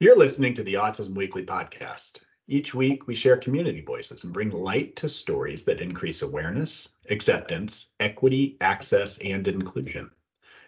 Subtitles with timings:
[0.00, 2.18] You're listening to the Autism Weekly podcast.
[2.48, 7.92] Each week, we share community voices and bring light to stories that increase awareness, acceptance,
[7.98, 10.10] equity, access, and inclusion.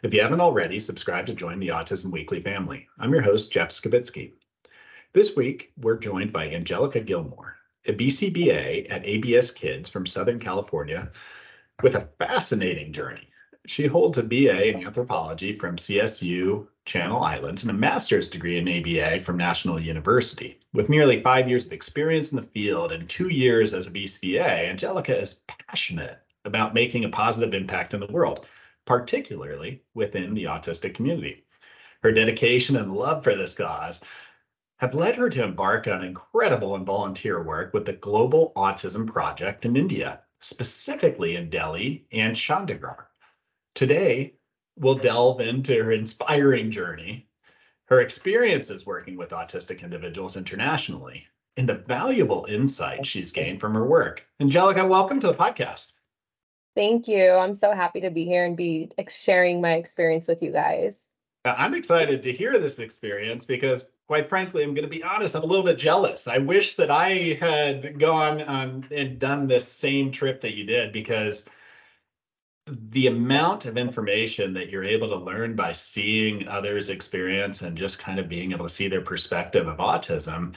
[0.03, 2.89] If you haven't already, subscribe to join the Autism Weekly family.
[2.99, 4.33] I'm your host, Jeff Skibitsky.
[5.13, 11.13] This week, we're joined by Angelica Gilmore, a BCBA at ABS Kids from Southern California,
[11.83, 13.29] with a fascinating journey.
[13.69, 18.69] She holds a BA in anthropology from CSU Channel Islands and a master's degree in
[18.69, 20.61] ABA from National University.
[20.73, 24.69] With nearly five years of experience in the field and two years as a BCBA,
[24.69, 28.47] Angelica is passionate about making a positive impact in the world,
[28.85, 31.45] particularly within the autistic community.
[32.05, 34.01] Her dedication and love for this cause
[34.77, 39.65] have led her to embark on incredible and volunteer work with the Global Autism Project
[39.65, 43.06] in India, specifically in Delhi and Chandigarh.
[43.77, 44.33] Today,
[44.79, 47.29] we'll delve into her inspiring journey,
[47.89, 51.27] her experiences working with autistic individuals internationally,
[51.59, 54.25] and the valuable insight she's gained from her work.
[54.41, 55.93] Angelica, welcome to the podcast.
[56.75, 57.33] Thank you.
[57.33, 61.11] I'm so happy to be here and be sharing my experience with you guys.
[61.45, 65.43] I'm excited to hear this experience because, quite frankly, I'm going to be honest, I'm
[65.43, 66.29] a little bit jealous.
[66.29, 70.93] I wish that I had gone on and done this same trip that you did
[70.93, 71.45] because
[72.67, 78.01] the amount of information that you're able to learn by seeing others experience and just
[78.01, 80.55] kind of being able to see their perspective of autism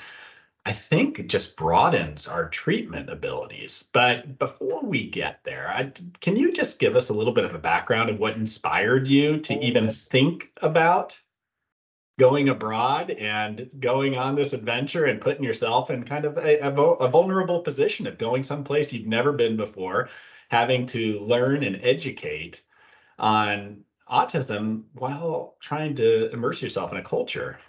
[0.66, 3.90] i think just broadens our treatment abilities.
[3.94, 7.54] But before we get there I, can you just give us a little bit of
[7.54, 11.20] a background of what inspired you to even think about
[12.18, 16.74] going abroad and going on this adventure and putting yourself in kind of a, a,
[16.74, 20.10] a vulnerable position of going someplace you've never been before
[20.50, 22.62] having to learn and educate
[23.18, 27.60] on autism while trying to immerse yourself in a culture.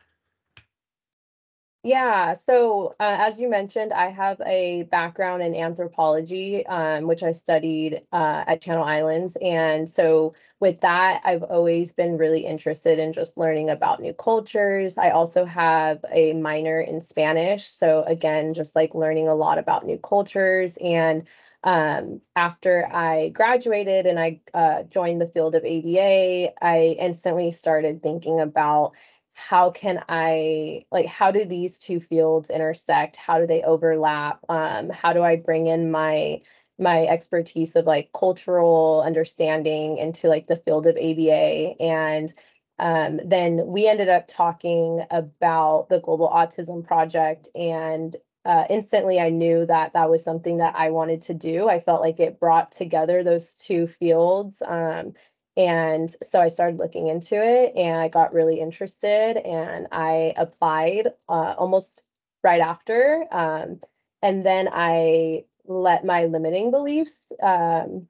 [1.82, 7.32] Yeah, so uh, as you mentioned, I have a background in anthropology, um, which I
[7.32, 9.34] studied uh, at Channel Islands.
[9.40, 14.98] And so with that, I've always been really interested in just learning about new cultures.
[14.98, 17.66] I also have a minor in Spanish.
[17.66, 20.76] So again, just like learning a lot about new cultures.
[20.82, 21.26] And
[21.62, 28.02] um, after I graduated and I uh, joined the field of ABA, I instantly started
[28.02, 28.92] thinking about
[29.34, 33.16] how can I like how do these two fields intersect?
[33.16, 34.40] How do they overlap?
[34.48, 36.42] Um, how do I bring in my
[36.78, 42.32] my expertise of like cultural understanding into like the field of ABA and
[42.78, 48.16] um, then we ended up talking about the Global Autism Project and
[48.50, 51.68] uh, instantly I knew that that was something that I wanted to do.
[51.68, 54.60] I felt like it brought together those two fields.
[54.66, 55.14] Um,
[55.56, 61.12] and so I started looking into it and I got really interested and I applied
[61.28, 62.02] uh, almost
[62.42, 63.24] right after.
[63.30, 63.80] Um,
[64.20, 68.08] and then I let my limiting beliefs um,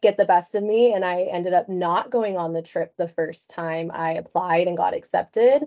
[0.00, 3.08] get the best of me and I ended up not going on the trip the
[3.08, 5.64] first time I applied and got accepted.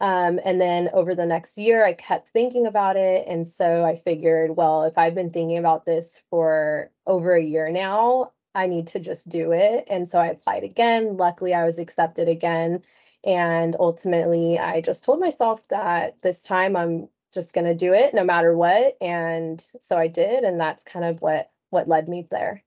[0.00, 3.26] Um, and then over the next year, I kept thinking about it.
[3.28, 7.70] And so I figured, well, if I've been thinking about this for over a year
[7.70, 9.84] now, I need to just do it.
[9.88, 11.16] And so I applied again.
[11.18, 12.82] Luckily, I was accepted again.
[13.24, 18.14] And ultimately, I just told myself that this time I'm just going to do it
[18.14, 18.96] no matter what.
[19.02, 20.44] And so I did.
[20.44, 22.64] And that's kind of what what led me there.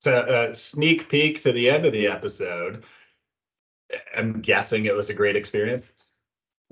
[0.00, 2.84] So, a uh, sneak peek to the end of the episode.
[4.14, 5.92] I'm guessing it was a great experience.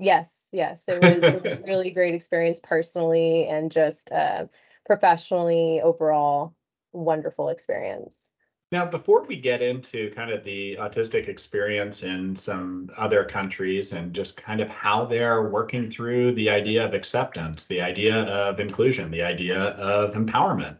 [0.03, 4.47] Yes, yes, it was a really great experience personally and just uh,
[4.85, 6.53] professionally overall
[6.91, 8.31] wonderful experience.
[8.73, 14.13] Now, before we get into kind of the autistic experience in some other countries and
[14.13, 19.09] just kind of how they're working through the idea of acceptance, the idea of inclusion,
[19.09, 20.77] the idea of empowerment,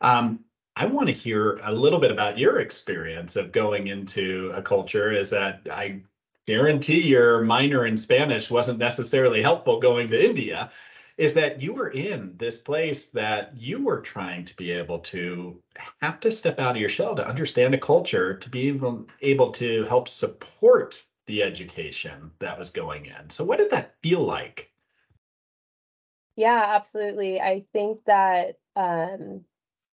[0.00, 0.44] um,
[0.76, 5.10] I want to hear a little bit about your experience of going into a culture.
[5.10, 6.02] Is that I
[6.50, 10.72] guarantee your minor in Spanish wasn't necessarily helpful going to India,
[11.16, 15.62] is that you were in this place that you were trying to be able to
[16.02, 19.52] have to step out of your shell to understand a culture, to be able, able
[19.52, 23.30] to help support the education that was going in.
[23.30, 24.72] So, what did that feel like?
[26.34, 27.40] Yeah, absolutely.
[27.40, 29.44] I think that um,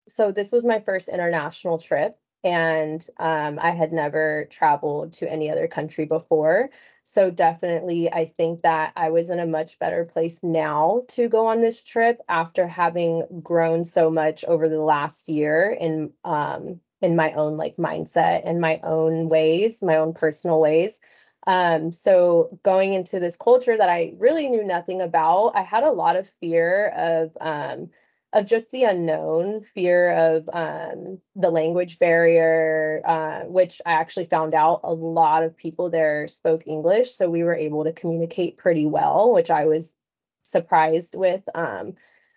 [0.07, 5.49] so this was my first international trip and um, I had never traveled to any
[5.49, 6.69] other country before.
[7.03, 11.47] So definitely, I think that I was in a much better place now to go
[11.47, 17.15] on this trip after having grown so much over the last year in um, in
[17.15, 21.01] my own like mindset and my own ways, my own personal ways.
[21.47, 25.91] Um, so going into this culture that I really knew nothing about, I had a
[25.91, 27.89] lot of fear of um,
[28.35, 34.53] of just the unknown, fear of um, the language barrier, uh, which I actually found
[34.53, 38.85] out a lot of people there spoke English, so we were able to communicate pretty
[38.85, 39.95] well, which I was
[40.43, 41.47] surprised with.
[41.55, 41.93] Um,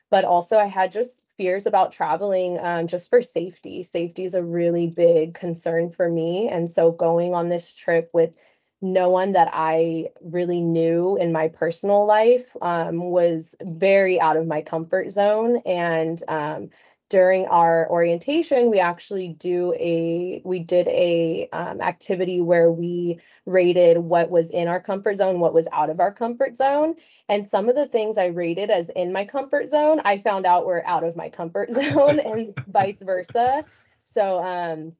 [0.08, 3.82] but also, I had just fears about traveling um, just for safety.
[3.82, 8.34] Safety is a really big concern for me, and so going on this trip with
[8.80, 14.46] no one that I really knew in my personal life um, was very out of
[14.46, 15.60] my comfort zone.
[15.66, 16.70] And um,
[17.08, 23.98] during our orientation, we actually do a we did a um, activity where we rated
[23.98, 26.94] what was in our comfort zone, what was out of our comfort zone,
[27.28, 30.66] and some of the things I rated as in my comfort zone, I found out
[30.66, 33.64] were out of my comfort zone, and vice versa.
[33.98, 34.92] So um,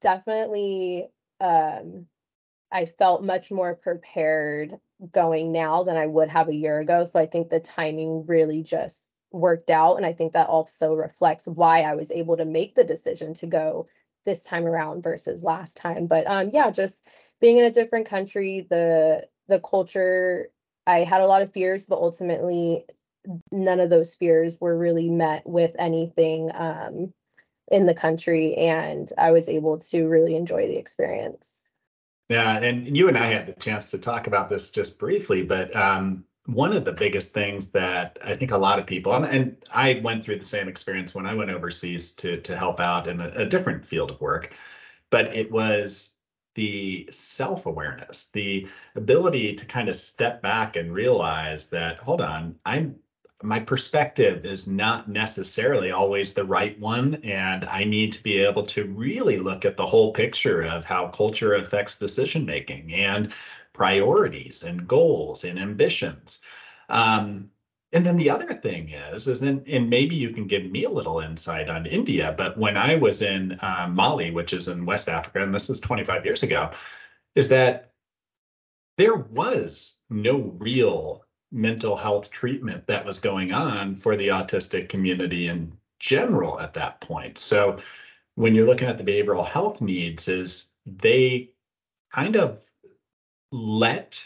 [0.00, 1.08] definitely
[1.40, 2.06] um,
[2.74, 4.80] I felt much more prepared
[5.12, 7.04] going now than I would have a year ago.
[7.04, 9.96] So I think the timing really just worked out.
[9.96, 13.46] And I think that also reflects why I was able to make the decision to
[13.46, 13.86] go
[14.24, 16.08] this time around versus last time.
[16.08, 17.06] But um, yeah, just
[17.40, 20.48] being in a different country, the the culture,
[20.86, 22.86] I had a lot of fears, but ultimately
[23.52, 27.12] none of those fears were really met with anything um,
[27.70, 28.56] in the country.
[28.56, 31.63] And I was able to really enjoy the experience.
[32.28, 35.74] Yeah, and you and I had the chance to talk about this just briefly, but
[35.76, 39.64] um, one of the biggest things that I think a lot of people, and, and,
[39.72, 43.20] I went through the same experience when I went overseas to to help out in
[43.20, 44.54] a, a different field of work,
[45.10, 46.16] but it was
[46.54, 52.96] the self-awareness, the ability to kind of step back and realize that, hold on, I'm
[53.44, 57.16] my perspective is not necessarily always the right one.
[57.22, 61.08] And I need to be able to really look at the whole picture of how
[61.08, 63.32] culture affects decision making and
[63.72, 66.40] priorities and goals and ambitions.
[66.88, 67.50] Um,
[67.92, 70.90] and then the other thing is, is then, and maybe you can give me a
[70.90, 75.08] little insight on India, but when I was in uh, Mali, which is in West
[75.08, 76.72] Africa, and this is 25 years ago,
[77.36, 77.92] is that
[78.96, 81.23] there was no real
[81.54, 87.00] mental health treatment that was going on for the autistic community in general at that
[87.00, 87.38] point.
[87.38, 87.78] So
[88.34, 91.50] when you're looking at the behavioral health needs is they
[92.12, 92.58] kind of
[93.52, 94.22] let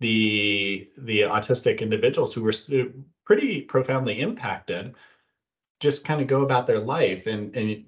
[0.00, 2.54] the the autistic individuals who were
[3.26, 4.94] pretty profoundly impacted
[5.80, 7.84] just kind of go about their life and and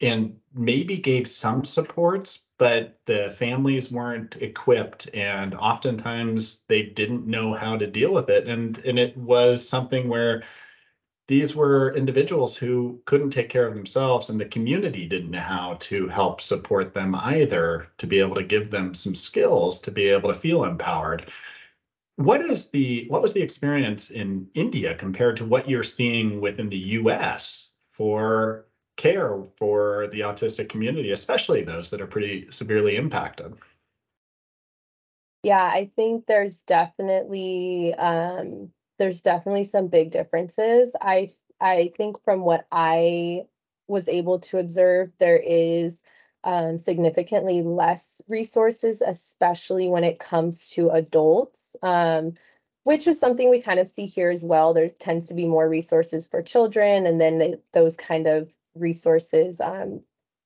[0.00, 7.54] and maybe gave some supports, but the families weren't equipped and oftentimes they didn't know
[7.54, 8.48] how to deal with it.
[8.48, 10.44] And and it was something where
[11.28, 15.74] these were individuals who couldn't take care of themselves and the community didn't know how
[15.80, 20.08] to help support them either to be able to give them some skills to be
[20.08, 21.26] able to feel empowered
[22.16, 26.68] what is the what was the experience in india compared to what you're seeing within
[26.68, 33.54] the us for care for the autistic community, especially those that are pretty severely impacted.
[35.42, 40.96] Yeah, I think there's definitely um, there's definitely some big differences.
[41.00, 41.28] I
[41.60, 43.46] I think from what I
[43.86, 46.02] was able to observe, there is
[46.42, 51.76] um, significantly less resources, especially when it comes to adults.
[51.82, 52.34] Um,
[52.82, 54.72] which is something we kind of see here as well.
[54.72, 59.60] There tends to be more resources for children, and then they, those kind of resources
[59.60, 60.02] um,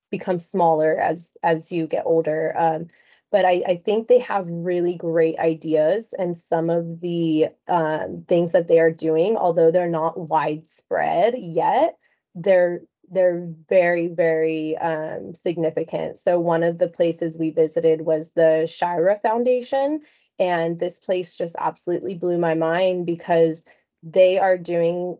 [0.09, 2.53] become smaller as as you get older.
[2.57, 2.87] Um,
[3.31, 8.51] but I, I, think they have really great ideas and some of the um, things
[8.51, 11.97] that they are doing, although they're not widespread yet,
[12.35, 16.17] they're they're very very um, significant.
[16.17, 20.01] So one of the places we visited was the Shira Foundation,
[20.37, 23.63] and this place just absolutely blew my mind because
[24.03, 25.17] they are doing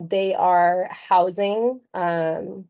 [0.00, 2.66] they are housing um,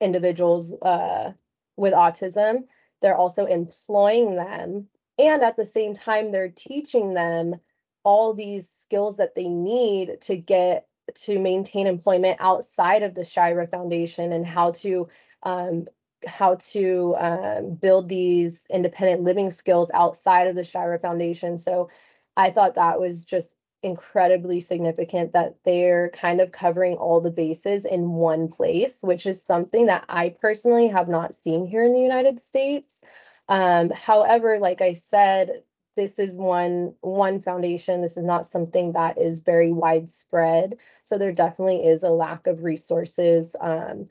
[0.00, 1.32] individuals uh,
[1.76, 2.64] with autism.
[3.02, 4.88] They're also employing them.
[5.18, 7.56] And at the same time, they're teaching them
[8.04, 13.66] all these skills that they need to get to maintain employment outside of the Shira
[13.66, 15.08] Foundation and how to
[15.42, 15.86] um,
[16.26, 21.58] how to um, build these independent living skills outside of the Shira Foundation.
[21.58, 21.90] So
[22.36, 23.54] I thought that was just
[23.86, 29.42] incredibly significant that they're kind of covering all the bases in one place, which is
[29.42, 33.02] something that I personally have not seen here in the United States.
[33.48, 35.62] Um, however, like I said,
[35.96, 38.02] this is one one foundation.
[38.02, 40.78] This is not something that is very widespread.
[41.02, 43.56] So there definitely is a lack of resources.
[43.58, 44.08] Um,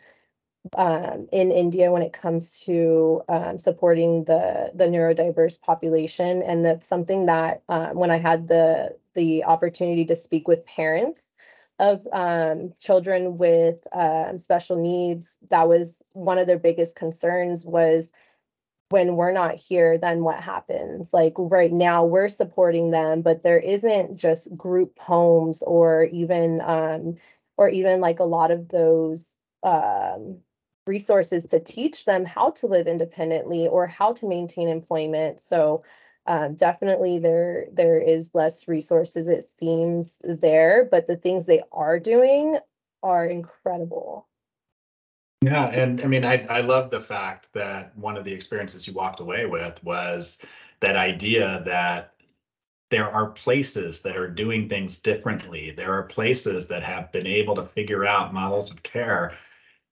[0.75, 6.87] um, in India when it comes to um, supporting the the neurodiverse population, and that's
[6.87, 11.31] something that uh, when I had the the opportunity to speak with parents
[11.79, 18.11] of um, children with um, special needs, that was one of their biggest concerns was
[18.89, 21.13] when we're not here, then what happens?
[21.13, 27.15] Like right now, we're supporting them, but there isn't just group homes or even um,
[27.57, 30.39] or even like a lot of those um,
[30.87, 35.39] resources to teach them how to live independently or how to maintain employment.
[35.39, 35.83] So
[36.27, 41.99] um, definitely there there is less resources it seems there, but the things they are
[41.99, 42.57] doing
[43.03, 44.27] are incredible.
[45.43, 48.93] Yeah, and I mean, I I love the fact that one of the experiences you
[48.93, 50.41] walked away with was
[50.79, 52.15] that idea that
[52.89, 55.71] there are places that are doing things differently.
[55.71, 59.35] There are places that have been able to figure out models of care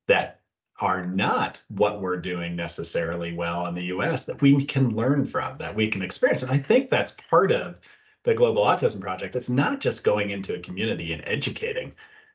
[0.08, 0.43] that
[0.84, 5.58] are not what we're doing necessarily well in the US that we can learn from,
[5.58, 6.44] that we can experience.
[6.44, 7.80] And I think that's part of
[8.24, 9.38] the Global Autism Project.
[9.38, 11.94] It's not just going into a community and educating,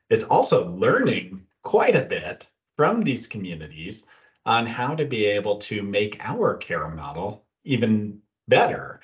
[0.09, 4.07] it's also learning quite a bit from these communities
[4.47, 9.03] on how to be able to make our care model even better.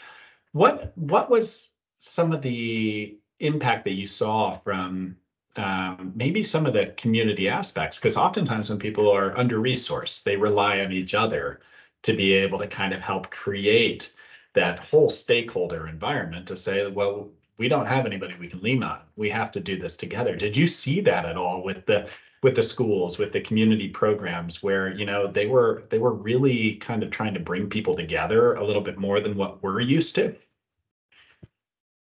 [0.53, 1.71] What what was
[2.01, 5.19] some of the impact that you saw from
[5.57, 10.37] um, maybe some of the community aspects because oftentimes when people are under resourced they
[10.37, 11.61] rely on each other
[12.03, 14.13] to be able to kind of help create
[14.55, 19.01] that whole stakeholder environment to say well we don't have anybody we can lean on.
[19.17, 20.35] We have to do this together.
[20.37, 22.09] Did you see that at all with the
[22.43, 26.75] with the schools with the community programs where you know they were they were really
[26.77, 30.15] kind of trying to bring people together a little bit more than what we're used
[30.17, 30.37] to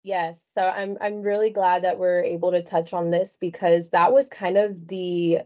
[0.06, 4.12] Yes, so I'm I'm really glad that we're able to touch on this because that
[4.12, 5.40] was kind of the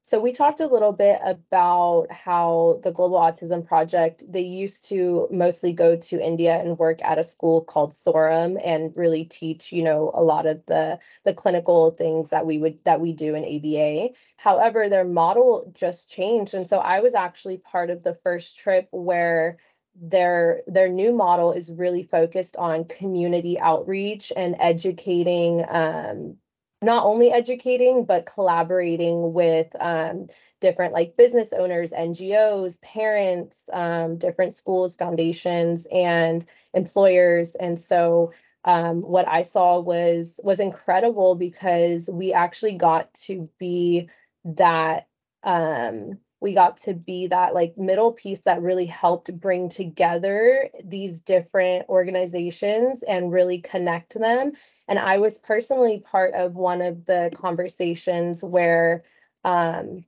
[0.00, 5.28] so we talked a little bit about how the Global Autism Project they used to
[5.30, 9.82] mostly go to India and work at a school called Sorum and really teach, you
[9.82, 13.44] know, a lot of the the clinical things that we would that we do in
[13.44, 14.14] ABA.
[14.38, 18.88] However, their model just changed and so I was actually part of the first trip
[18.92, 19.58] where
[20.00, 26.36] their their new model is really focused on community outreach and educating um,
[26.82, 30.26] not only educating but collaborating with um,
[30.60, 37.54] different like business owners ngos parents um, different schools foundations and employers.
[37.54, 38.32] And so
[38.64, 44.08] um, what i saw was was incredible because we actually got to be
[44.44, 45.06] that
[45.42, 51.20] um, we got to be that like middle piece that really helped bring together these
[51.20, 54.52] different organizations and really connect them
[54.86, 59.02] and i was personally part of one of the conversations where
[59.42, 60.04] um,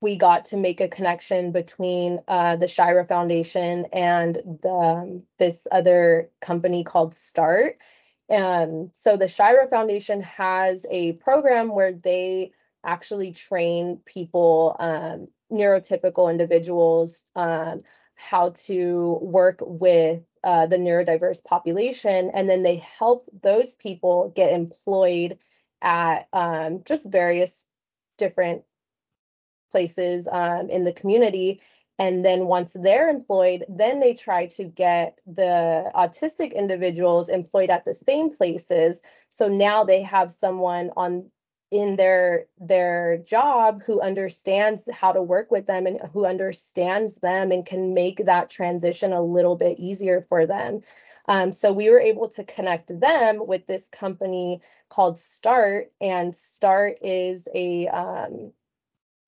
[0.00, 5.66] we got to make a connection between uh, the Shira Foundation and the, um, this
[5.72, 7.78] other company called Start.
[8.28, 12.52] And so the Shira Foundation has a program where they
[12.84, 17.82] actually train people um, neurotypical individuals um,
[18.14, 24.52] how to work with uh, the neurodiverse population, and then they help those people get
[24.52, 25.38] employed
[25.82, 27.66] at um, just various
[28.16, 28.62] different
[29.70, 31.60] places um, in the community.
[31.98, 37.84] And then once they're employed, then they try to get the autistic individuals employed at
[37.84, 39.00] the same places.
[39.30, 41.30] So now they have someone on
[41.70, 47.50] in their their job who understands how to work with them and who understands them
[47.50, 50.80] and can make that transition a little bit easier for them.
[51.28, 56.98] Um, so we were able to connect them with this company called Start, and Start
[57.02, 58.52] is a um,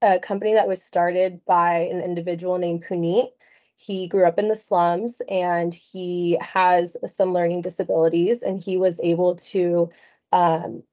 [0.00, 3.30] a company that was started by an individual named Puneet.
[3.74, 9.00] He grew up in the slums and he has some learning disabilities, and he was
[9.00, 9.90] able to
[10.30, 10.84] um,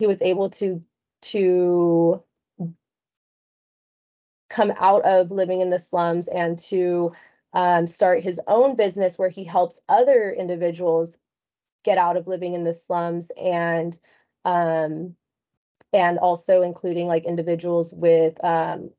[0.00, 0.82] he was able to
[1.22, 2.24] to
[4.48, 7.12] come out of living in the slums and to
[7.52, 11.18] um, start his own business where he helps other individuals
[11.84, 13.98] get out of living in the slums and
[14.44, 15.14] um,
[15.92, 18.90] and also including like individuals with um,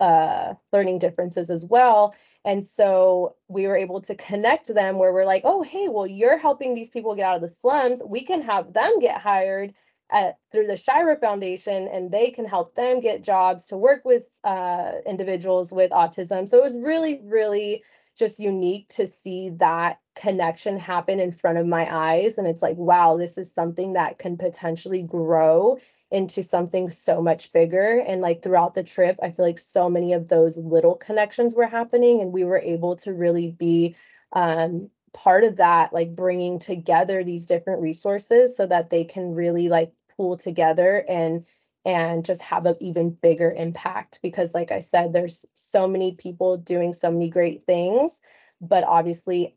[0.00, 2.14] uh, learning differences as well.
[2.44, 6.38] And so we were able to connect them where we're like, oh, hey, well, you're
[6.38, 8.02] helping these people get out of the slums.
[8.04, 9.74] We can have them get hired
[10.10, 14.38] at, through the Shira Foundation, and they can help them get jobs to work with
[14.44, 16.48] uh, individuals with autism.
[16.48, 17.82] So it was really, really
[18.18, 22.38] just unique to see that connection happen in front of my eyes.
[22.38, 25.78] And it's like, wow, this is something that can potentially grow
[26.10, 28.02] into something so much bigger.
[28.06, 31.66] And like throughout the trip, I feel like so many of those little connections were
[31.66, 33.94] happening, and we were able to really be
[34.32, 39.68] um, part of that, like bringing together these different resources so that they can really
[39.68, 41.46] like pool together and
[41.86, 46.58] and just have an even bigger impact because like i said there's so many people
[46.58, 48.20] doing so many great things
[48.60, 49.56] but obviously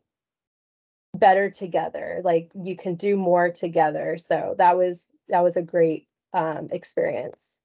[1.14, 4.16] better together like you can do more together.
[4.16, 7.60] So that was that was a great um, experience.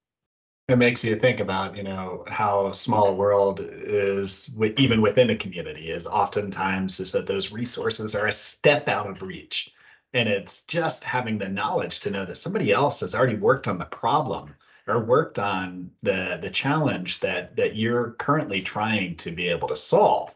[0.68, 5.30] It makes you think about you know how small a world is with, even within
[5.30, 9.72] a community is oftentimes is that those resources are a step out of reach
[10.14, 13.78] and it's just having the knowledge to know that somebody else has already worked on
[13.78, 14.56] the problem
[14.88, 19.78] or worked on the the challenge that that you're currently trying to be able to
[19.78, 20.34] solve.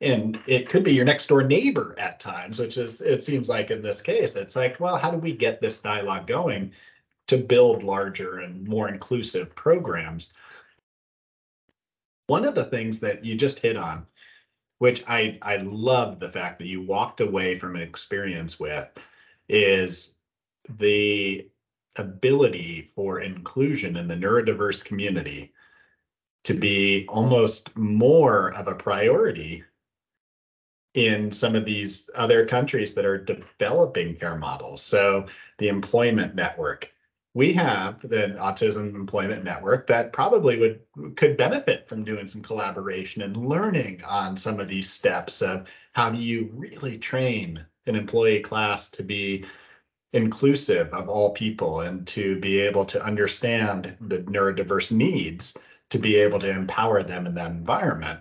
[0.00, 3.70] And it could be your next door neighbor at times which is it seems like
[3.70, 6.72] in this case it's like well how do we get this dialogue going
[7.28, 10.34] to build larger and more inclusive programs?
[12.26, 14.06] One of the things that you just hit on
[14.78, 18.88] which i i love the fact that you walked away from an experience with
[19.48, 20.14] is
[20.78, 21.48] the
[21.96, 25.52] ability for inclusion in the neurodiverse community
[26.44, 29.64] to be almost more of a priority
[30.94, 34.82] in some of these other countries that are developing care models.
[34.82, 35.26] So
[35.58, 36.90] the employment network.
[37.34, 43.22] We have the autism employment network that probably would could benefit from doing some collaboration
[43.22, 48.40] and learning on some of these steps of how do you really train an employee
[48.40, 49.44] class to be
[50.12, 55.54] inclusive of all people and to be able to understand the neurodiverse needs
[55.90, 58.20] to be able to empower them in that environment.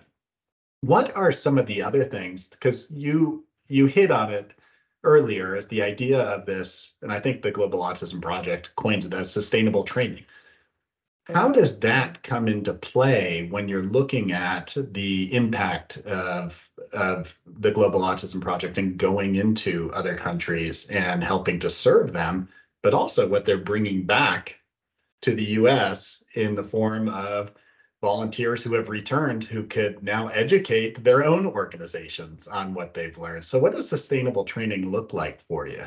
[0.81, 2.47] What are some of the other things?
[2.47, 4.53] Because you you hit on it
[5.03, 9.13] earlier as the idea of this, and I think the Global Autism Project coins it
[9.13, 10.25] as sustainable training.
[11.33, 17.71] How does that come into play when you're looking at the impact of of the
[17.71, 22.49] Global Autism Project and going into other countries and helping to serve them,
[22.81, 24.59] but also what they're bringing back
[25.21, 27.53] to the US in the form of
[28.01, 33.45] volunteers who have returned who could now educate their own organizations on what they've learned.
[33.45, 35.85] So, what does sustainable training look like for you?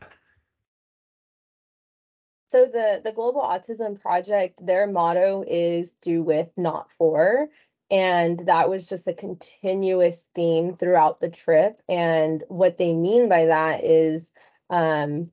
[2.54, 7.48] So the the Global Autism Project, their motto is do with, not for.
[7.90, 11.82] And that was just a continuous theme throughout the trip.
[11.88, 14.32] And what they mean by that is
[14.70, 15.32] um,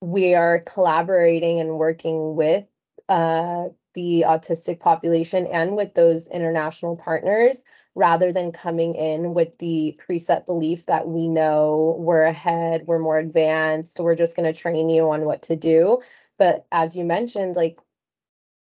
[0.00, 2.64] we are collaborating and working with
[3.10, 7.62] uh, the autistic population and with those international partners
[7.96, 13.18] rather than coming in with the preset belief that we know we're ahead, we're more
[13.18, 15.98] advanced, we're just going to train you on what to do.
[16.38, 17.78] But as you mentioned, like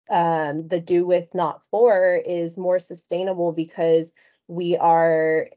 [0.09, 4.13] um, the do with not for is more sustainable because
[4.47, 5.49] we are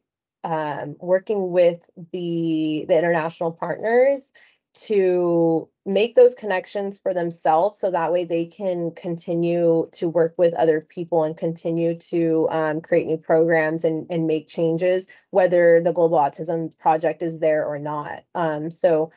[0.42, 4.32] um, working with the the international partners
[4.74, 10.54] to make those connections for themselves so that way they can continue to work with
[10.54, 15.92] other people and continue to um, create new programs and, and make changes whether the
[15.92, 18.22] global autism project is there or not.
[18.34, 19.10] Um, so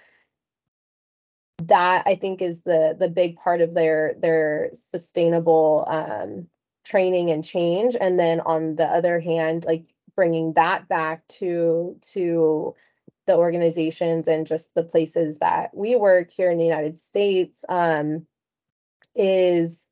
[1.68, 6.48] that i think is the the big part of their their sustainable um,
[6.84, 7.96] training and change.
[8.00, 9.86] And then on the other hand like
[10.16, 12.76] bringing that back to to
[13.28, 18.26] the organizations and just the places that we work here in the United States um,
[19.16, 19.90] is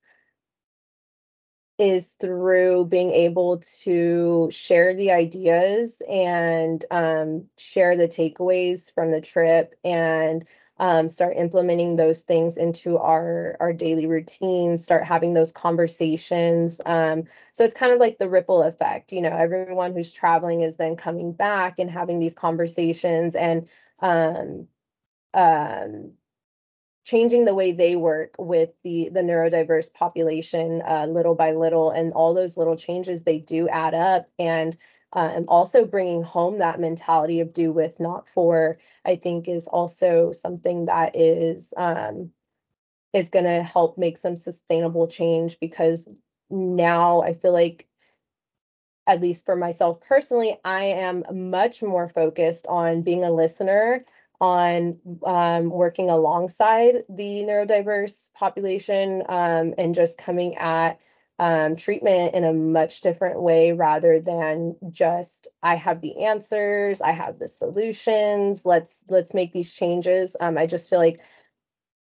[1.77, 9.21] is through being able to share the ideas and um, share the takeaways from the
[9.21, 10.45] trip and
[10.79, 16.81] um, start implementing those things into our our daily routines start having those conversations.
[16.85, 20.77] Um, so it's kind of like the ripple effect you know everyone who's traveling is
[20.77, 23.67] then coming back and having these conversations and
[24.01, 24.67] um,
[25.33, 26.13] um,
[27.09, 31.89] changing the way they work with the the neurodiverse population uh, little by little.
[31.89, 34.29] And all those little changes they do add up.
[34.37, 34.75] And
[35.13, 40.31] um, also bringing home that mentality of do with not for i think is also
[40.31, 42.31] something that is um,
[43.13, 46.07] is going to help make some sustainable change because
[46.49, 47.87] now i feel like
[49.07, 54.05] at least for myself personally i am much more focused on being a listener
[54.41, 60.99] on um, working alongside the neurodiverse population um, and just coming at
[61.39, 67.11] um, treatment in a much different way rather than just I have the answers, I
[67.11, 68.65] have the solutions.
[68.65, 70.35] Let's let's make these changes.
[70.39, 71.21] Um, I just feel like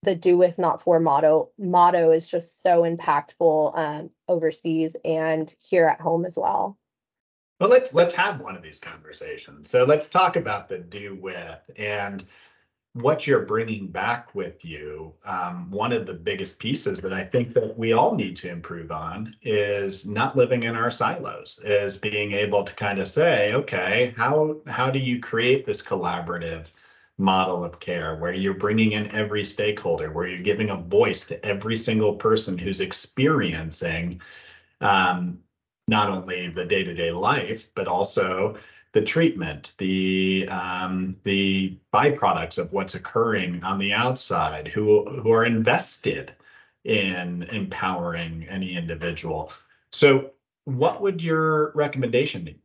[0.04, 5.88] the do with not for motto motto is just so impactful um, overseas and here
[5.88, 6.78] at home as well.
[7.60, 9.70] Well, let's let's have one of these conversations.
[9.70, 12.24] So let's talk about the do with and
[12.94, 15.14] what you're bringing back with you.
[15.24, 18.92] Um, one of the biggest pieces that I think that we all need to improve
[18.92, 24.14] on is not living in our silos, is being able to kind of say, okay,
[24.18, 26.68] how how do you create this collaborative
[27.20, 31.46] model of care where you're bringing in every stakeholder, where you're giving a voice to
[31.46, 34.22] every single person who's experiencing
[34.82, 35.40] um,
[35.88, 38.58] not only the day-to-day life, but also
[38.94, 45.46] the treatment, the um, the byproducts of what's occurring on the outside, who who are
[45.46, 46.34] invested
[46.84, 49.52] in empowering any individual.
[49.92, 50.32] So,
[50.66, 52.60] what would your recommendation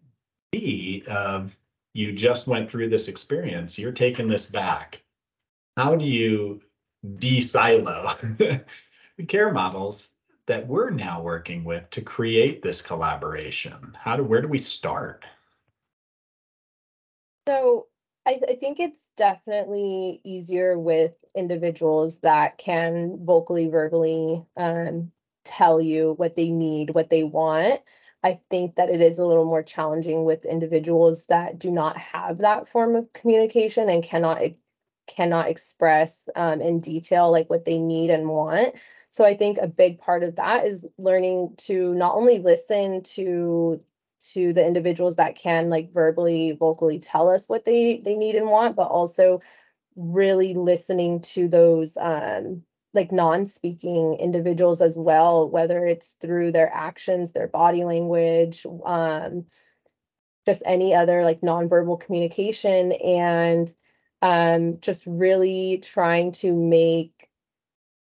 [0.52, 1.56] be of
[1.94, 5.02] you just went through this experience, you're taking this back.
[5.76, 6.60] How do you
[7.18, 8.64] de-silo the
[9.28, 10.10] care models
[10.46, 13.96] that we're now working with to create this collaboration?
[13.98, 15.24] How do where do we start?
[17.46, 17.88] So
[18.26, 25.12] I, I think it's definitely easier with individuals that can vocally, verbally um,
[25.44, 27.80] tell you what they need, what they want.
[28.22, 32.38] I think that it is a little more challenging with individuals that do not have
[32.38, 34.40] that form of communication and cannot
[35.06, 38.74] cannot express um, in detail like what they need and want.
[39.10, 43.82] So I think a big part of that is learning to not only listen to
[44.32, 48.48] to the individuals that can like verbally vocally tell us what they they need and
[48.48, 49.40] want but also
[49.96, 57.32] really listening to those um like non-speaking individuals as well whether it's through their actions
[57.32, 59.44] their body language um
[60.46, 63.72] just any other like nonverbal communication and
[64.22, 67.13] um just really trying to make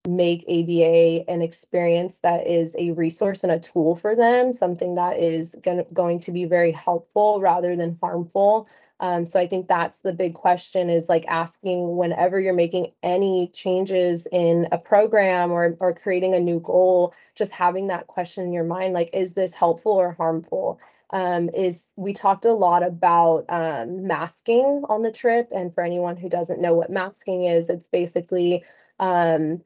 [0.07, 5.19] make ABA an experience that is a resource and a tool for them, something that
[5.19, 8.69] is gonna, going to be very helpful rather than harmful.
[9.01, 13.49] Um, so I think that's the big question is like asking whenever you're making any
[13.49, 18.53] changes in a program or or creating a new goal, just having that question in
[18.53, 20.79] your mind, like, is this helpful or harmful?
[21.11, 26.17] Um, is we talked a lot about um, masking on the trip, and for anyone
[26.17, 28.65] who doesn't know what masking is, it's basically
[29.01, 29.61] um,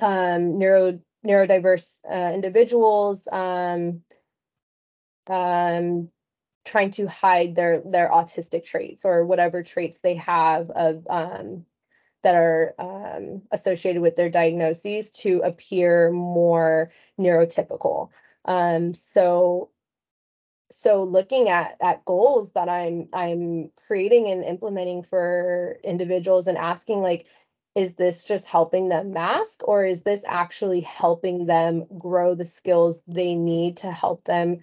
[0.00, 4.02] um, neuro neurodiverse uh, individuals um,
[5.28, 6.08] um,
[6.64, 11.64] trying to hide their their autistic traits or whatever traits they have of um,
[12.22, 18.10] that are um, associated with their diagnoses to appear more neurotypical.
[18.44, 19.70] Um, so
[20.70, 27.02] so looking at at goals that I'm I'm creating and implementing for individuals and asking
[27.02, 27.26] like
[27.74, 33.02] is this just helping them mask or is this actually helping them grow the skills
[33.06, 34.60] they need to help them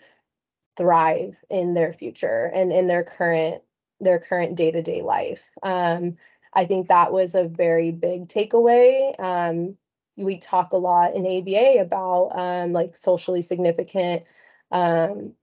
[0.77, 3.63] thrive in their future and in their current
[3.99, 5.43] their current day-to-day life?
[5.63, 6.17] Um,
[6.53, 9.19] i think that was a very big takeaway.
[9.19, 9.77] Um,
[10.15, 14.23] we talk a lot in aba about um, like socially significant
[14.71, 15.33] um,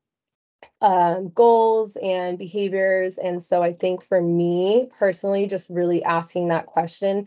[0.81, 3.18] um, goals and behaviors.
[3.18, 7.26] And so i think for me personally just really asking that question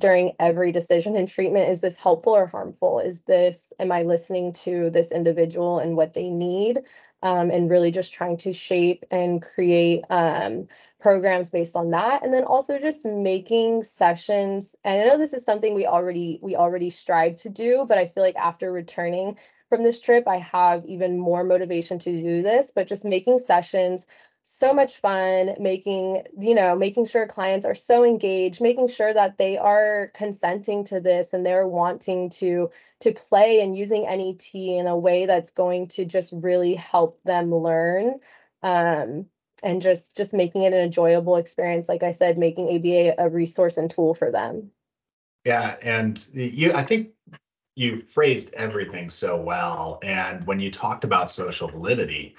[0.00, 2.98] during every decision and treatment is this helpful or harmful?
[2.98, 6.80] Is this am i listening to this individual and what they need?
[7.22, 10.68] Um, and really just trying to shape and create um,
[11.00, 12.22] programs based on that.
[12.22, 14.76] And then also just making sessions.
[14.84, 18.06] And i know this is something we already we already strive to do but i
[18.06, 22.72] feel like after returning from this trip i have even more motivation to do this.
[22.74, 24.06] But just making sessions
[24.46, 29.38] so much fun making you know making sure clients are so engaged making sure that
[29.38, 34.86] they are consenting to this and they're wanting to to play and using NET in
[34.86, 38.20] a way that's going to just really help them learn
[38.62, 39.24] um,
[39.62, 43.78] and just just making it an enjoyable experience like i said making aba a resource
[43.78, 44.70] and tool for them.
[45.44, 47.12] Yeah and you i think
[47.76, 52.36] you phrased everything so well and when you talked about social validity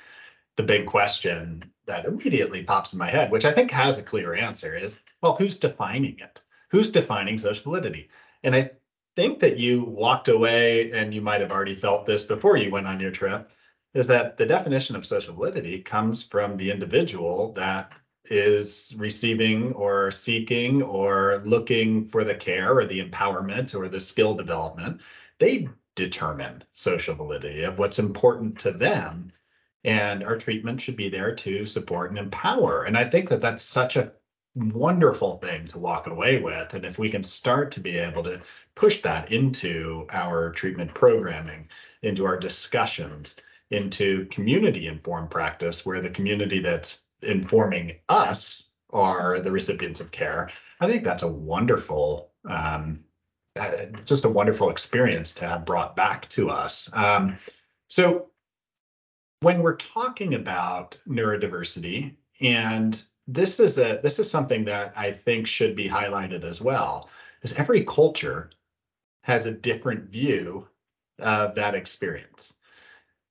[0.58, 4.34] the big question that immediately pops in my head, which I think has a clear
[4.34, 6.41] answer, is well, who's defining it?
[6.70, 8.10] Who's defining social validity?
[8.44, 8.72] And I
[9.15, 12.88] think that you walked away, and you might have already felt this before you went
[12.88, 13.50] on your trip,
[13.94, 17.91] is that the definition of social validity comes from the individual that
[18.26, 24.34] is receiving or seeking or looking for the care or the empowerment or the skill
[24.34, 25.02] development.
[25.39, 29.32] They determine social validity of what's important to them
[29.86, 32.84] and our treatment should be there to support and empower.
[32.84, 34.12] And I think that that's such a
[34.56, 36.74] wonderful thing to walk away with.
[36.74, 38.41] And if we can start to be able to
[38.74, 41.69] push that into our treatment programming,
[42.02, 43.36] into our discussions,
[43.69, 50.50] into community informed practice, where the community that's informing us are the recipients of care,
[50.80, 53.04] I think that's a wonderful, um,
[53.56, 56.89] uh, just a wonderful experience to have brought back to us.
[56.91, 57.38] Um,
[57.88, 58.30] so
[59.45, 65.45] when we're talking about neurodiversity and this is a this is something that I think
[65.45, 67.12] should be highlighted as well.
[67.43, 68.49] Is every culture
[69.21, 70.67] has a different view
[71.19, 72.55] of that experience.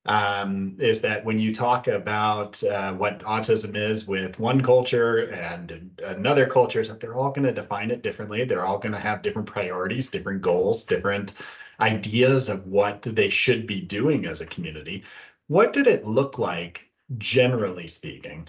[0.05, 5.99] Um, is that when you talk about uh, what autism is with one culture and
[6.01, 8.45] another culture, is that they're all going to define it differently.
[8.45, 11.33] They're all going to have different priorities, different goals, different
[11.81, 15.03] ideas of what they should be doing as a community.
[15.47, 18.47] What did it look like, generally speaking,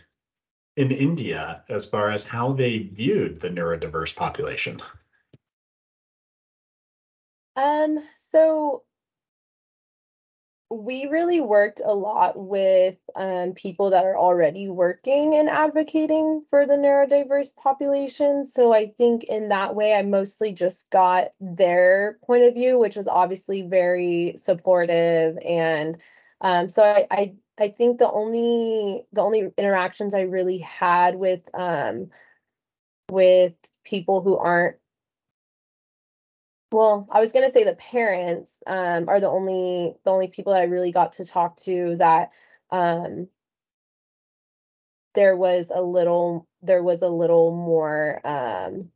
[0.77, 4.81] in India as far as how they viewed the neurodiverse population?
[7.57, 8.83] Um, so
[10.71, 16.67] we really worked a lot with um, people that are already working and advocating for
[16.67, 18.45] the neurodiverse population.
[18.45, 22.97] So I think in that way, I mostly just got their point of view, which
[22.97, 25.39] was obviously very supportive.
[25.39, 25.97] And
[26.41, 31.43] um, so I, I I think the only the only interactions I really had with
[31.55, 32.11] um
[33.11, 34.77] with people who aren't
[36.73, 40.63] well, I was gonna say the parents um are the only the only people that
[40.63, 42.31] I really got to talk to that
[42.71, 43.29] um
[45.15, 48.91] there was a little there was a little more um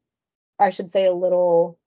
[0.58, 1.78] I should say a little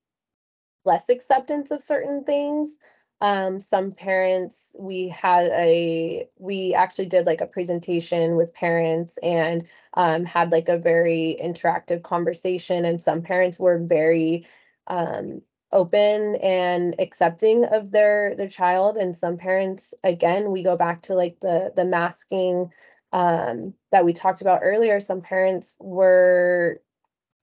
[0.85, 2.77] less acceptance of certain things
[3.23, 9.65] um, some parents we had a we actually did like a presentation with parents and
[9.93, 14.45] um, had like a very interactive conversation and some parents were very
[14.87, 21.01] um, open and accepting of their their child and some parents again we go back
[21.03, 22.69] to like the the masking
[23.13, 26.81] um, that we talked about earlier some parents were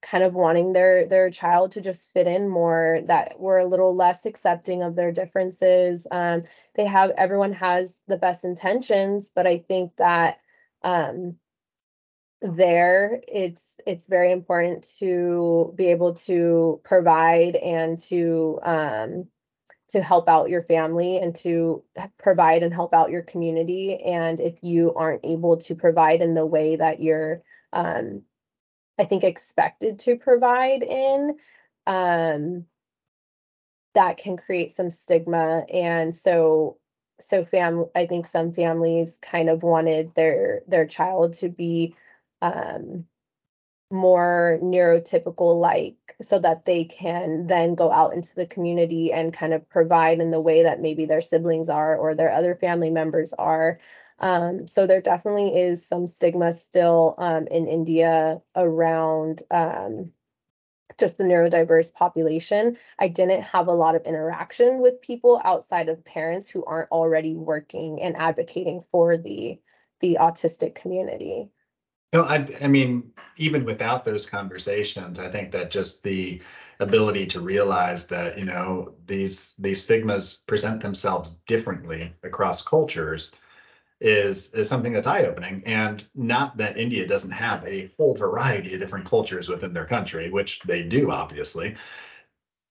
[0.01, 3.95] kind of wanting their their child to just fit in more that were a little
[3.95, 6.07] less accepting of their differences.
[6.11, 6.43] Um,
[6.75, 10.39] they have everyone has the best intentions but i think that
[10.83, 11.35] um,
[12.41, 19.27] there it's it's very important to be able to provide and to um,
[19.89, 21.83] to help out your family and to
[22.17, 24.01] provide and help out your community.
[24.01, 28.21] And if you aren't able to provide in the way that you're um,
[28.99, 31.37] I think expected to provide in
[31.87, 32.65] um,
[33.93, 35.65] that can create some stigma.
[35.71, 36.77] And so
[37.19, 41.95] so fam I think some families kind of wanted their their child to be
[42.41, 43.05] um,
[43.91, 49.53] more neurotypical like so that they can then go out into the community and kind
[49.53, 53.33] of provide in the way that maybe their siblings are or their other family members
[53.33, 53.79] are
[54.21, 60.11] um, so there definitely is some stigma still um, in India around um,
[60.99, 62.77] just the neurodiverse population.
[62.99, 67.35] I didn't have a lot of interaction with people outside of parents who aren't already
[67.35, 69.59] working and advocating for the
[69.99, 71.49] the autistic community.
[72.13, 76.41] No, I, I mean, even without those conversations, I think that just the
[76.79, 83.35] ability to realize that you know these these stigmas present themselves differently across cultures
[84.01, 88.73] is is something that's eye opening and not that India doesn't have a whole variety
[88.73, 91.75] of different cultures within their country which they do obviously.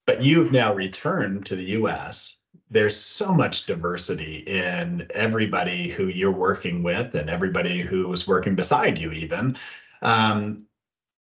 [0.06, 2.36] But you've now returned to the US
[2.70, 8.96] there's so much diversity in everybody who you're working with and everybody who's working beside
[8.96, 9.56] you even.
[10.02, 10.66] Um,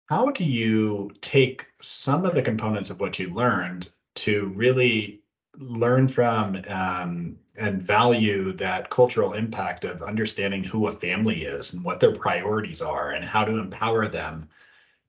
[0.08, 5.22] how do you take some of the components of what you learned to really
[5.58, 11.84] learn from um, and value that cultural impact of understanding who a family is and
[11.84, 14.48] what their priorities are and how to empower them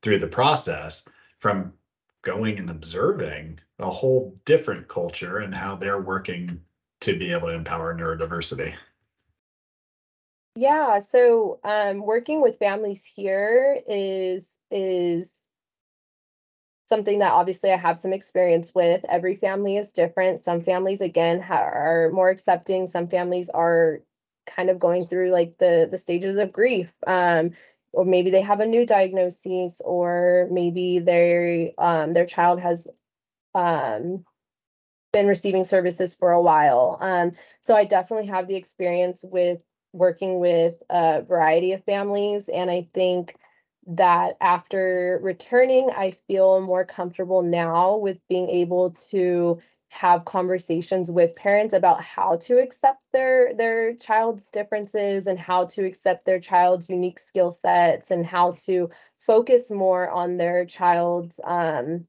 [0.02, 1.08] through the process
[1.38, 1.72] from
[2.22, 6.60] going and observing a whole different culture and how they're working
[7.00, 8.74] to be able to empower neurodiversity.
[10.56, 15.39] Yeah, so um, working with families here is is
[16.90, 19.04] something that obviously I have some experience with.
[19.08, 20.40] Every family is different.
[20.40, 22.88] Some families, again, ha- are more accepting.
[22.88, 24.00] Some families are
[24.44, 26.92] kind of going through like the the stages of grief.
[27.06, 27.52] Um,
[27.92, 32.88] or maybe they have a new diagnosis, or maybe their um, their child has
[33.54, 34.24] um,
[35.12, 36.98] been receiving services for a while.
[37.00, 39.60] Um, so I definitely have the experience with
[39.92, 43.34] working with a variety of families, and I think
[43.96, 51.34] that after returning, I feel more comfortable now with being able to have conversations with
[51.34, 56.88] parents about how to accept their their child's differences and how to accept their child's
[56.88, 62.06] unique skill sets and how to focus more on their child's um,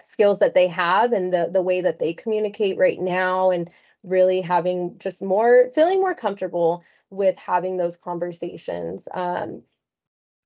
[0.00, 3.70] skills that they have and the the way that they communicate right now and
[4.02, 9.06] really having just more feeling more comfortable with having those conversations.
[9.14, 9.62] Um,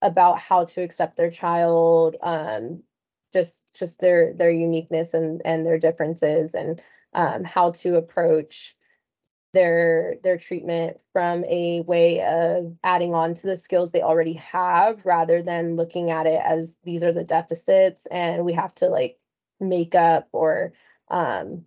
[0.02, 2.82] about how to accept their child um,
[3.32, 6.82] just just their their uniqueness and and their differences and
[7.12, 8.76] um, how to approach
[9.52, 15.04] their their treatment from a way of adding on to the skills they already have
[15.06, 19.18] rather than looking at it as these are the deficits and we have to like
[19.58, 20.72] make up or
[21.08, 21.64] um,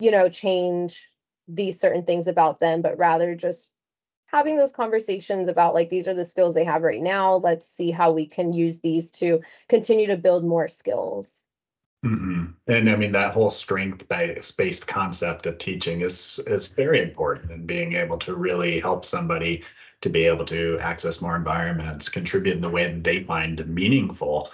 [0.00, 1.08] you know change
[1.48, 3.74] these certain things about them but rather just
[4.28, 7.36] having those conversations about like these are the skills they have right now.
[7.36, 11.44] Let's see how we can use these to continue to build more skills.
[12.06, 12.44] Mm-hmm.
[12.68, 17.66] and i mean that whole strength based concept of teaching is is very important and
[17.66, 19.64] being able to really help somebody
[20.00, 24.50] to be able to access more environments contribute in the way that they find meaningful.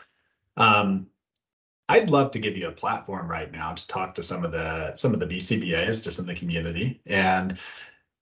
[0.56, 1.08] Um,
[1.88, 4.94] I'd love to give you a platform right now to talk to some of the
[4.94, 7.00] some of the BCBAs just in the community.
[7.04, 7.58] And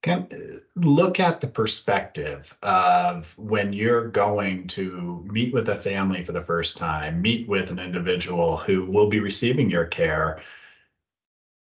[0.03, 0.29] can
[0.75, 6.43] look at the perspective of when you're going to meet with a family for the
[6.43, 10.43] first time, meet with an individual who will be receiving your care.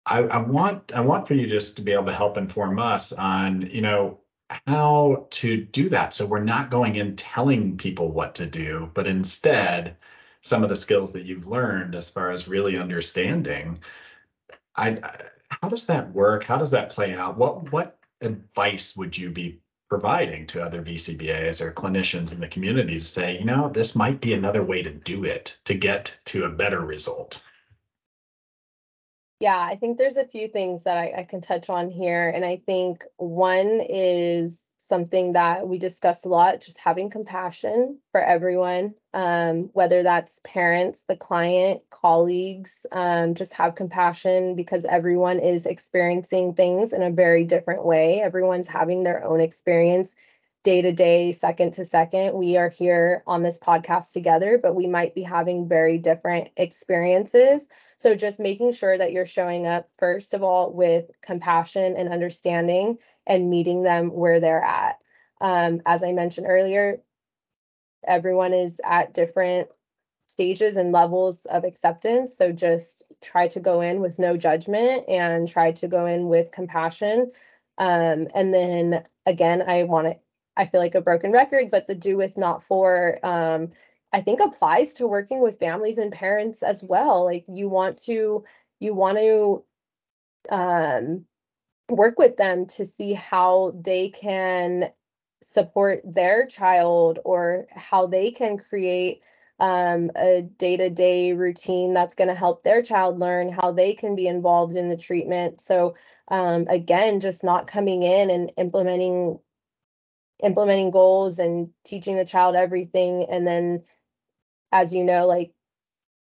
[0.05, 3.13] I, I want I want for you just to be able to help inform us
[3.13, 4.19] on, you know,
[4.65, 6.13] how to do that.
[6.13, 9.95] So we're not going in telling people what to do, but instead
[10.41, 13.79] some of the skills that you've learned as far as really understanding.
[14.75, 15.21] I, I
[15.61, 16.43] how does that work?
[16.43, 17.37] How does that play out?
[17.37, 22.97] What what advice would you be providing to other BCBAs or clinicians in the community
[22.97, 26.45] to say, you know, this might be another way to do it to get to
[26.45, 27.39] a better result?
[29.39, 32.29] Yeah, I think there's a few things that I, I can touch on here.
[32.29, 38.21] And I think one is something that we discuss a lot just having compassion for
[38.21, 45.65] everyone um, whether that's parents the client colleagues um, just have compassion because everyone is
[45.65, 48.21] experiencing things in a very different way.
[48.21, 50.15] Everyone's having their own experience
[50.63, 52.33] day to day, second to second.
[52.33, 57.67] We are here on this podcast together, but we might be having very different experiences.
[57.97, 62.97] So just making sure that you're showing up, first of all, with compassion and understanding
[63.27, 64.99] and meeting them where they're at.
[65.41, 67.01] Um, as I mentioned earlier,
[68.07, 69.67] everyone is at different
[70.27, 72.37] stages and levels of acceptance.
[72.37, 76.51] So just try to go in with no judgment and try to go in with
[76.51, 77.29] compassion.
[77.77, 80.15] Um, and then again, I want to
[80.55, 83.71] I feel like a broken record, but the do with not for um,
[84.11, 87.25] I think applies to working with families and parents as well.
[87.25, 88.43] Like you want to
[88.79, 89.63] you want to
[90.49, 91.25] um,
[91.89, 94.91] work with them to see how they can
[95.41, 99.21] support their child or how they can create
[99.59, 104.27] um, a day-to-day routine that's going to help their child learn how they can be
[104.27, 105.95] involved in the treatment so
[106.29, 109.39] um, again just not coming in and implementing
[110.43, 113.25] implementing goals and teaching the child everything.
[113.29, 113.83] And then
[114.73, 115.53] as you know like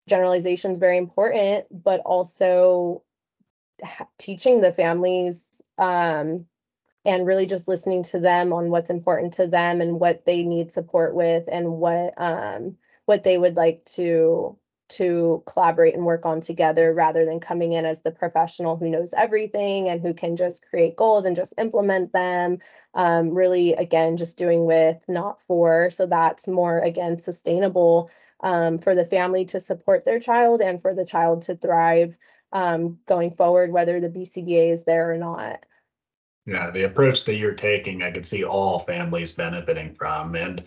[0.09, 3.03] generalization is very important but also
[4.17, 6.45] teaching the families um,
[7.05, 10.71] and really just listening to them on what's important to them and what they need
[10.71, 14.57] support with and what um, what they would like to
[14.91, 19.13] to collaborate and work on together rather than coming in as the professional who knows
[19.13, 22.59] everything and who can just create goals and just implement them.
[22.93, 25.89] Um, really, again, just doing with, not for.
[25.89, 30.93] So that's more, again, sustainable um, for the family to support their child and for
[30.93, 32.17] the child to thrive
[32.51, 35.65] um, going forward, whether the BCBA is there or not.
[36.45, 40.35] Yeah, the approach that you're taking, I could see all families benefiting from.
[40.35, 40.63] And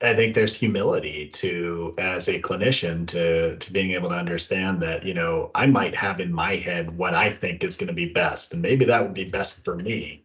[0.00, 5.04] I think there's humility to as a clinician to to being able to understand that
[5.04, 8.12] you know I might have in my head what I think is going to be
[8.12, 10.24] best and maybe that would be best for me.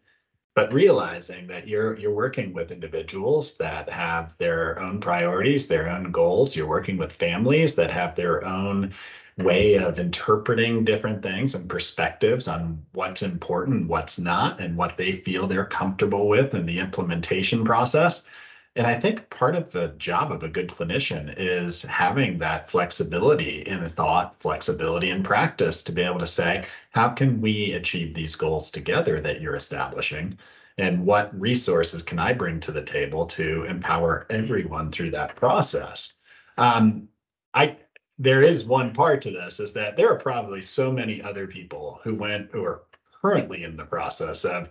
[0.55, 6.11] But realizing that you're you're working with individuals that have their own priorities their own
[6.11, 8.93] goals you're working with families that have their own
[9.37, 15.13] way of interpreting different things and perspectives on what's important what's not and what they
[15.13, 18.27] feel they're comfortable with in the implementation process
[18.75, 23.61] and I think part of the job of a good clinician is having that flexibility
[23.61, 28.35] in thought, flexibility in practice to be able to say, how can we achieve these
[28.35, 30.37] goals together that you're establishing?
[30.77, 36.13] and what resources can I bring to the table to empower everyone through that process?
[36.57, 37.09] Um,
[37.53, 37.77] I
[38.19, 41.99] there is one part to this is that there are probably so many other people
[42.03, 42.83] who went who are
[43.21, 44.69] currently in the process of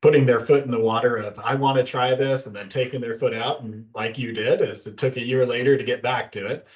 [0.00, 3.00] putting their foot in the water of I want to try this and then taking
[3.00, 6.02] their foot out and like you did as it took a year later to get
[6.02, 6.66] back to it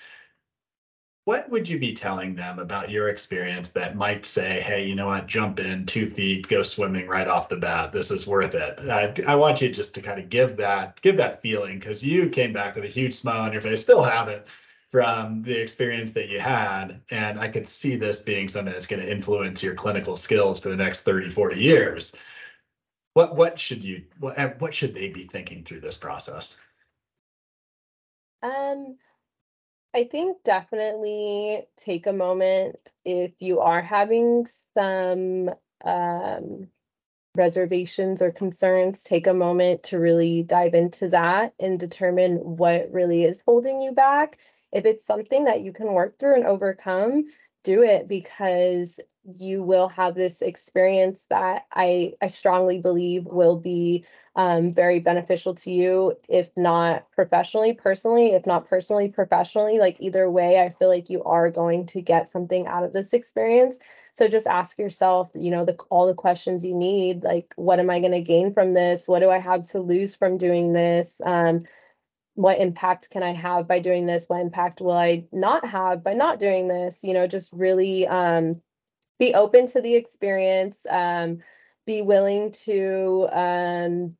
[1.25, 5.07] what would you be telling them about your experience that might say, hey, you know
[5.07, 7.93] what, jump in two feet, go swimming right off the bat.
[7.93, 8.81] This is worth it.
[8.81, 12.29] I, I want you just to kind of give that give that feeling because you
[12.29, 14.49] came back with a huge smile on your face, still have it
[14.91, 17.01] from the experience that you had.
[17.11, 20.71] And I could see this being something that's going to influence your clinical skills for
[20.71, 22.17] the next 30, 40 years.
[23.15, 26.57] What what should you what what should they be thinking through this process?
[28.43, 28.97] Um
[29.95, 35.51] I think definitely take a moment if you are having some
[35.85, 36.69] um,
[37.35, 43.25] reservations or concerns, take a moment to really dive into that and determine what really
[43.25, 44.39] is holding you back.
[44.73, 47.27] If it's something that you can work through and overcome,
[47.63, 54.05] do it because you will have this experience that I, I strongly believe will be
[54.35, 59.79] um, very beneficial to you, if not professionally, personally, if not personally, professionally.
[59.79, 63.13] Like either way, I feel like you are going to get something out of this
[63.13, 63.79] experience.
[64.15, 67.23] So just ask yourself, you know, the, all the questions you need.
[67.23, 69.07] Like, what am I going to gain from this?
[69.07, 71.21] What do I have to lose from doing this?
[71.25, 71.65] Um,
[72.35, 74.29] what impact can I have by doing this?
[74.29, 77.05] What impact will I not have by not doing this?
[77.05, 78.61] You know, just really um,
[79.19, 81.39] be open to the experience, um,
[81.87, 84.17] be willing to um,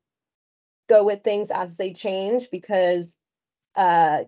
[0.89, 3.17] go with things as they change because
[3.77, 4.25] uh,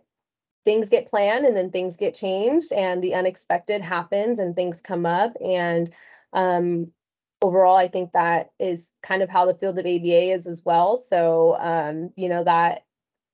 [0.65, 5.05] things get planned and then things get changed and the unexpected happens and things come
[5.05, 5.91] up and
[6.33, 6.91] um,
[7.43, 10.97] overall i think that is kind of how the field of aba is as well
[10.97, 12.85] so um, you know that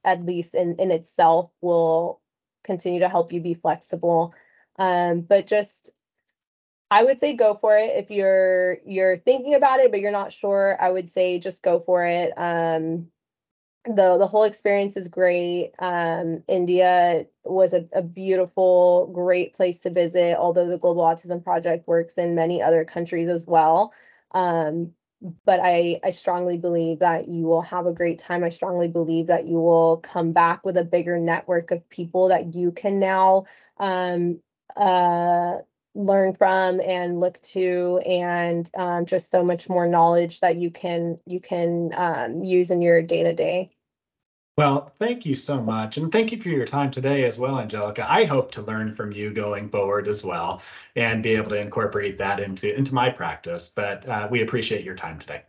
[0.04, 2.20] at least in, in itself will
[2.64, 4.34] continue to help you be flexible.
[4.78, 5.92] Um, but just
[6.90, 10.32] I would say go for it if you're you're thinking about it but you're not
[10.32, 10.76] sure.
[10.80, 12.32] I would say just go for it.
[12.36, 13.08] Um,
[13.84, 15.72] the the whole experience is great.
[15.78, 20.36] Um, India was a, a beautiful, great place to visit.
[20.36, 23.94] Although the Global Autism Project works in many other countries as well.
[24.32, 24.92] Um,
[25.44, 28.42] but I, I strongly believe that you will have a great time.
[28.42, 32.54] I strongly believe that you will come back with a bigger network of people that
[32.54, 33.44] you can now
[33.78, 34.40] um,
[34.76, 35.58] uh,
[35.94, 41.18] learn from and look to, and um, just so much more knowledge that you can
[41.26, 43.70] you can um, use in your day to day.
[44.60, 45.96] Well, thank you so much.
[45.96, 48.04] And thank you for your time today as well, Angelica.
[48.06, 50.60] I hope to learn from you going forward as well
[50.94, 53.72] and be able to incorporate that into, into my practice.
[53.74, 55.44] But uh, we appreciate your time today.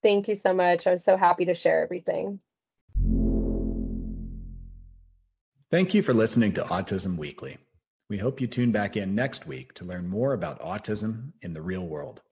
[0.00, 0.86] Thank you so much.
[0.86, 2.38] I was so happy to share everything.
[5.72, 7.58] Thank you for listening to Autism Weekly.
[8.08, 11.62] We hope you tune back in next week to learn more about autism in the
[11.62, 12.22] real world.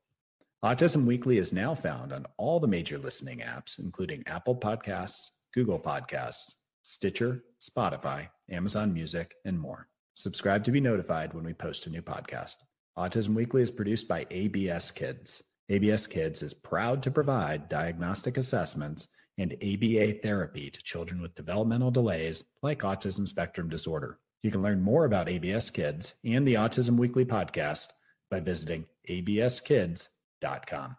[0.65, 5.79] Autism Weekly is now found on all the major listening apps, including Apple Podcasts, Google
[5.79, 9.89] Podcasts, Stitcher, Spotify, Amazon Music, and more.
[10.15, 12.57] Subscribe to be notified when we post a new podcast.
[12.99, 15.43] Autism Weekly is produced by ABS Kids.
[15.69, 21.91] ABS Kids is proud to provide diagnostic assessments and ABA therapy to children with developmental
[21.91, 24.19] delays like autism spectrum disorder.
[24.43, 27.89] You can learn more about ABS Kids and the Autism Weekly podcast
[28.31, 30.97] by visiting abskids.com.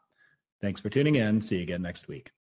[0.61, 1.41] Thanks for tuning in.
[1.41, 2.31] See you again next week.